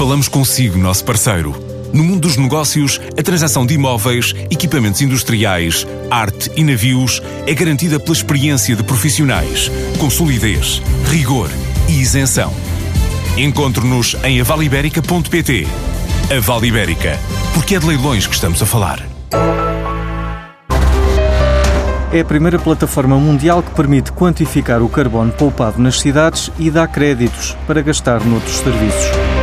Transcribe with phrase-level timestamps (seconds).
[0.00, 1.54] Falamos consigo, nosso parceiro.
[1.92, 8.00] No mundo dos negócios, a transação de imóveis, equipamentos industriais, arte e navios é garantida
[8.00, 11.50] pela experiência de profissionais, com solidez, rigor
[11.86, 12.50] e isenção.
[13.36, 15.68] Encontre-nos em avaliberica.pt.
[16.34, 17.18] A Vale Ibérica,
[17.52, 19.06] porque é de leilões que estamos a falar.
[22.10, 26.88] É a primeira plataforma mundial que permite quantificar o carbono poupado nas cidades e dá
[26.88, 29.39] créditos para gastar noutros serviços.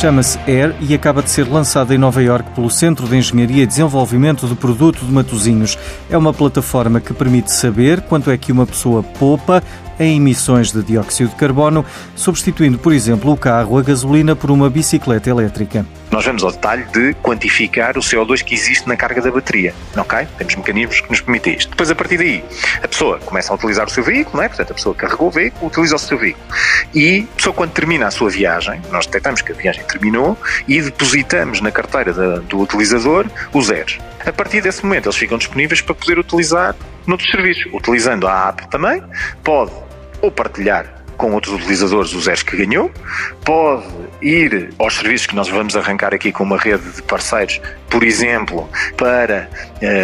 [0.00, 3.66] Chama-se Air e acaba de ser lançada em Nova Iorque pelo Centro de Engenharia e
[3.66, 5.78] Desenvolvimento do Produto de Matosinhos.
[6.10, 9.62] É uma plataforma que permite saber quanto é que uma pessoa poupa
[9.98, 11.84] em emissões de dióxido de carbono,
[12.16, 15.86] substituindo, por exemplo, o carro a gasolina por uma bicicleta elétrica.
[16.14, 20.28] Nós vamos ao detalhe de quantificar o CO2 que existe na carga da bateria, ok?
[20.38, 21.70] Temos mecanismos que nos permitem isto.
[21.70, 22.44] Depois, a partir daí,
[22.80, 24.48] a pessoa começa a utilizar o seu veículo, não é?
[24.48, 26.44] Portanto, a pessoa carregou o veículo, utiliza o seu veículo.
[26.94, 30.80] E a pessoa, quando termina a sua viagem, nós detectamos que a viagem terminou e
[30.80, 33.98] depositamos na carteira da, do utilizador os zeros.
[34.24, 36.76] A partir desse momento, eles ficam disponíveis para poder utilizar
[37.08, 37.66] noutros serviços.
[37.72, 39.02] Utilizando a app também,
[39.42, 39.72] pode
[40.22, 42.90] ou partilhar com outros utilizadores os zeros que ganhou,
[43.44, 43.84] pode
[44.22, 48.68] ir aos serviços que nós vamos arrancar aqui com uma rede de parceiros, por exemplo,
[48.96, 49.48] para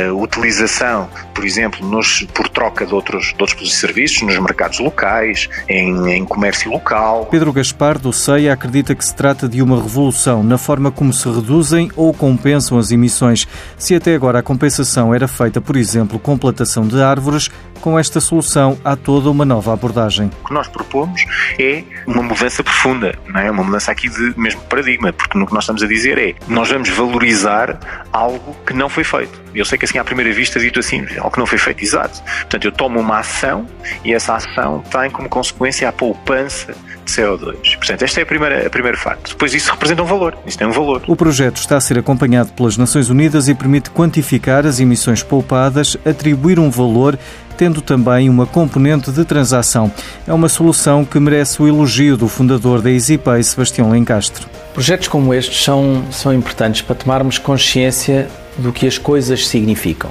[0.08, 5.48] uh, utilização, por exemplo, nos, por troca de outros, de outros serviços nos mercados locais,
[5.68, 7.26] em, em comércio local.
[7.26, 11.28] Pedro Gaspar, do CEIA, acredita que se trata de uma revolução na forma como se
[11.28, 13.48] reduzem ou compensam as emissões.
[13.76, 17.50] Se até agora a compensação era feita, por exemplo, com plantação de árvores,
[17.80, 20.30] com esta solução há toda uma nova abordagem.
[20.42, 21.24] O que nós propomos
[21.58, 23.50] é uma mudança profunda, não é?
[23.50, 26.68] uma mudança aqui de mesmo paradigma, porque no que nós estamos a dizer é nós
[26.68, 27.78] vamos valorizar
[28.12, 29.40] algo que não foi feito.
[29.54, 32.22] Eu sei que assim à primeira vista dito assim, algo que não foi feito, exato.
[32.22, 33.66] Portanto, eu tomo uma ação
[34.04, 37.76] e essa ação tem como consequência a poupança de CO2.
[37.76, 39.30] Portanto, este é a primeira, a primeiro facto.
[39.30, 41.02] Depois isso representa um valor, isso tem um valor.
[41.06, 45.96] O projeto está a ser acompanhado pelas Nações Unidas e permite quantificar as emissões poupadas,
[46.04, 47.18] atribuir um valor
[47.60, 49.92] tendo também uma componente de transação.
[50.26, 54.46] É uma solução que merece o elogio do fundador da EasyPay, Sebastião Lencastre.
[54.72, 60.10] Projetos como estes são, são importantes para tomarmos consciência do que as coisas significam.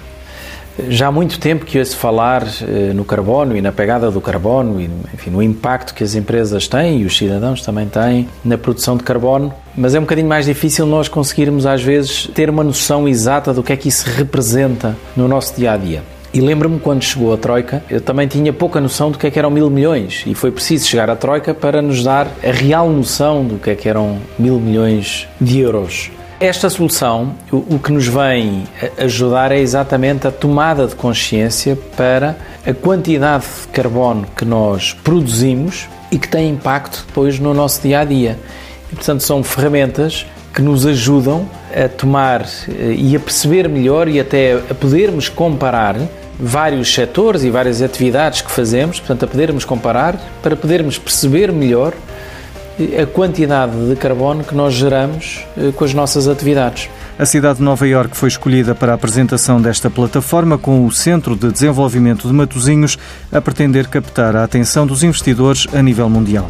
[0.90, 4.80] Já há muito tempo que ouço falar eh, no carbono e na pegada do carbono
[4.80, 8.96] e enfim, no impacto que as empresas têm e os cidadãos também têm na produção
[8.96, 13.08] de carbono, mas é um bocadinho mais difícil nós conseguirmos às vezes ter uma noção
[13.08, 16.04] exata do que é que isso representa no nosso dia a dia.
[16.32, 19.40] E lembro-me quando chegou a Troika, eu também tinha pouca noção do que, é que
[19.40, 23.44] eram mil milhões e foi preciso chegar à Troika para nos dar a real noção
[23.44, 26.12] do que é que eram mil milhões de euros.
[26.40, 28.64] Esta solução, o que nos vem
[28.98, 35.90] ajudar é exatamente a tomada de consciência para a quantidade de carbono que nós produzimos
[36.12, 38.40] e que tem impacto depois no nosso dia a dia.
[38.90, 41.46] E, portanto, são ferramentas que nos ajudam
[41.76, 45.96] a tomar eh, e a perceber melhor e até a podermos comparar
[46.40, 51.94] vários setores e várias atividades que fazemos, portanto, a podermos comparar para podermos perceber melhor
[53.02, 56.90] a quantidade de carbono que nós geramos eh, com as nossas atividades.
[57.18, 61.36] A cidade de Nova Iorque foi escolhida para a apresentação desta plataforma com o Centro
[61.36, 62.98] de Desenvolvimento de Matosinhos
[63.30, 66.50] a pretender captar a atenção dos investidores a nível mundial.